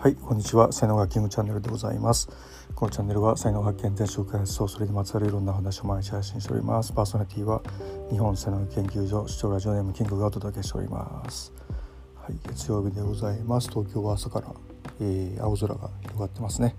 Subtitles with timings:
[0.00, 0.70] はい、こんにちは。
[0.70, 2.28] 才能学キングチャンネルでございます。
[2.76, 6.92] このチャンネルは才能発見、転職開発とそれにまつわるいろんな話を毎日配信しております。
[6.92, 7.60] パーソナリティは
[8.08, 11.52] 日本才能研究所視聴ラジオネームキングがお届けしております。
[12.14, 13.70] はい、月曜日でございます。
[13.70, 14.54] 東京は朝から、
[15.00, 16.76] えー、青空が広がってますね。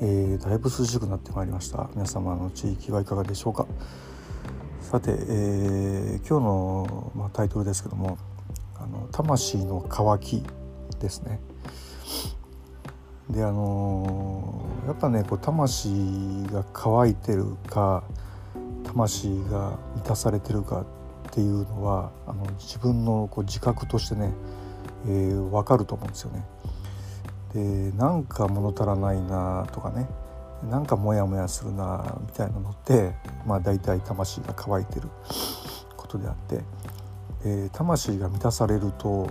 [0.00, 1.90] えー、だいぶ涼しくなってまいりました。
[1.94, 3.66] 皆様の地域はいかがでしょうか。
[4.80, 8.16] さて、えー、今日の、まあ、タイトルですけども、
[8.76, 10.44] あの魂の渇き
[11.00, 11.40] ですね。
[13.30, 15.90] であの、やっぱねこう魂
[16.50, 18.04] が乾いてるか
[18.84, 20.80] 魂が満たされてるか
[21.28, 24.32] っていうのはあの自分のこう自覚としてね、
[25.06, 26.44] えー、分かると思うんですよね。
[27.54, 30.06] でなんか物足らないなとかね
[30.70, 33.12] なんかモヤモヤするなみたいなのって
[33.46, 35.08] まあ大体魂が乾いてる
[35.96, 36.62] ことであって、
[37.44, 39.28] え魂が満たされると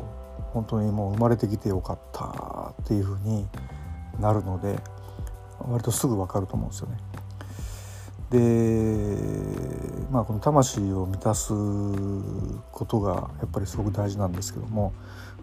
[0.53, 3.45] 本当にもう生まれてきてよかったっていうふうに
[4.19, 4.79] なるので
[5.59, 6.97] 割とすぐ分かると思うんですよね。
[8.29, 9.37] で
[10.11, 11.53] まあこの魂を満たす
[12.71, 14.93] ことがやっぱりすごく大事なんですけども、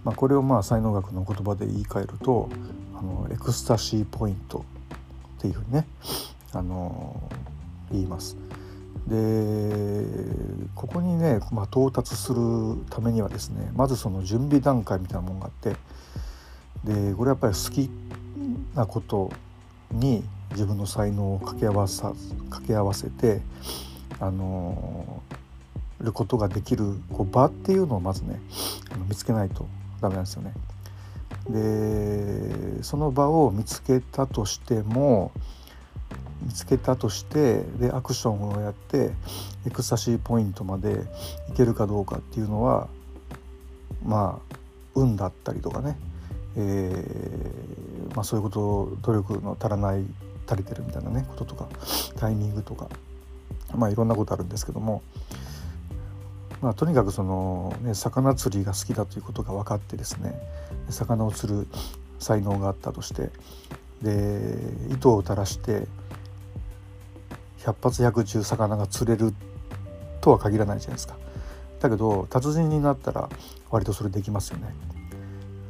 [0.05, 2.51] まあ、これをまあ才能学の言葉で言い換えると
[2.95, 4.65] あのエクスタシーポイント
[5.39, 5.87] っていうふうにね
[6.53, 7.21] あの
[7.91, 8.37] 言います。
[9.07, 10.07] で
[10.75, 12.39] ここにね、まあ、到達する
[12.89, 15.77] ためにはですねまずその準備段階みたいなものがあって
[16.85, 17.91] でこれやっぱり好き
[18.75, 19.31] なこと
[19.91, 22.13] に自分の才能を掛け合わさ
[22.51, 23.41] 掛け合わせて
[24.21, 25.23] あの
[26.01, 28.41] ることができるこう場っていうのをまずね
[29.09, 29.67] 見つけないと
[30.01, 30.53] ダメなんですよね。
[31.49, 35.33] でその場を見つけたとしても
[36.43, 39.11] 見つけたとしてでアクションをやって
[39.67, 41.03] エクスタシーポイントまで
[41.51, 42.89] いけるかどうかっていうのは
[44.05, 44.57] まあ
[44.95, 45.99] 運だったりとかね
[46.57, 50.05] えー、まあ、そういうことを努力の足らない
[50.47, 51.69] 足りてるみたいなねこととか
[52.17, 52.89] タイミングとか
[53.75, 55.03] まあいろんなことあるんですけども、
[56.61, 60.35] まあ、とにかくその、ね、魚釣りが好きだということが分かってですね
[60.91, 61.67] 魚を釣る
[62.19, 63.31] 才能があったとして
[64.03, 64.57] で
[64.91, 65.87] 糸を垂らして
[67.65, 69.35] 百発百中魚が釣れる
[70.21, 71.17] とは限らないじゃないですか。
[71.81, 73.29] だけど達人になったら
[73.71, 74.75] 割とそれできますよね。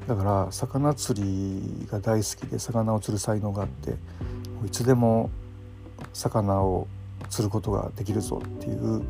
[0.06, 3.94] だから魚釣りが大好きで魚を釣る才能があって
[4.66, 5.30] いつでも
[6.12, 6.86] 魚を
[7.30, 9.02] 釣ることができるぞっていう。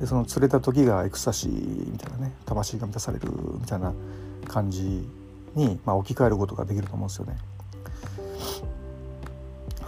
[0.00, 3.94] でその釣れた時がエクサシーみたいなね魂が満たされるみたいな
[4.46, 5.08] 感じ
[5.54, 7.38] に、まあ、置き換えることができると思うんですよね。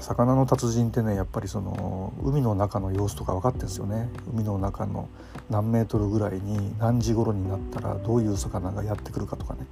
[0.00, 4.08] 魚の達人ってねやっぱりその海の中の様子とか分かってんですよね。
[4.32, 5.10] 海の中の
[5.50, 9.66] 何メートルぐらいに何時頃になったらどういう魚がやってくるかとかね。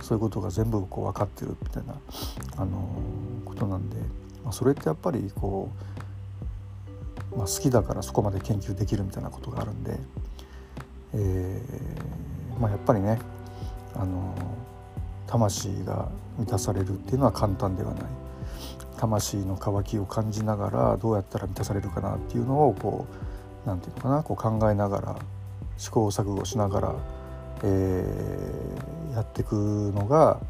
[0.00, 1.94] そういうことが全部こう分かってるみたいな、
[2.56, 3.96] あのー、ことなんで、
[4.44, 5.70] まあ、それってやっぱりこ
[7.32, 9.98] う、まあ、好きだからそこまで研究できるみたいなことがあるんで、
[11.14, 13.18] えーまあ、やっぱりね、
[13.94, 18.02] あのー、魂が満たされるっていうのは簡単ではない。
[19.00, 23.06] 魂の渇きを感じながらどうやったら満たされるかなっていうのをこ
[23.64, 25.16] う何て言うのかなこう考えながら
[25.78, 26.94] 試行錯誤しながら、
[27.62, 29.54] えー、やっていく
[29.94, 30.40] のが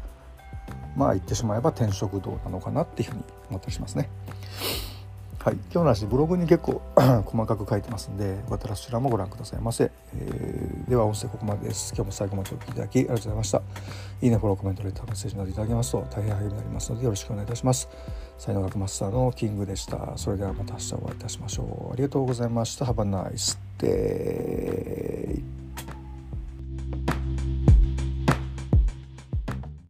[0.95, 4.09] まあ言ってしまえば転職道なのかなっていうふうに思ったりしますね。
[5.43, 6.83] はい、今日の話ブログに結構
[7.25, 11.95] 細かく書いてますんでよかったらそちらもご覧くださいませ、えー、では音声ここまでです。
[11.95, 13.61] 今日も最後までお聴きいただきありがとうございました。
[14.21, 17.89] いいねフォローコメントレターメッセージなどいただけますと大変励みになりますのでよろしくお願いいたします。
[18.37, 20.15] 才能学マスターのキングでした。
[20.15, 21.93] それではまた明日お会いいたしましょう。
[21.93, 22.85] ありがとうございました。
[22.85, 24.70] Have a nice day